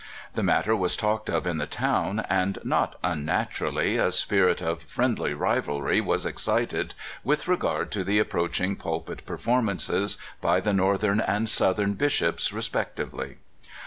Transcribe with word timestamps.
The 0.33 0.41
matter 0.41 0.75
was 0.75 0.97
talked 0.97 1.29
of 1.29 1.45
in 1.45 1.59
the 1.59 1.67
town, 1.67 2.25
and 2.27 2.57
not 2.63 2.95
unnaturally 3.03 3.97
a 3.97 4.11
spirit 4.11 4.59
of 4.59 4.81
friendly 4.81 5.35
rivalry 5.35 6.01
was 6.01 6.25
excited 6.25 6.95
with 7.23 7.47
regard 7.47 7.91
to 7.91 8.03
the 8.03 8.17
approaching 8.17 8.75
pulpit 8.75 9.23
performances 9.27 10.17
by 10.41 10.59
the 10.59 10.73
Northern 10.73 11.19
and 11.19 11.47
Southern 11.47 11.93
bishops 11.93 12.51
respectively. 12.51 13.37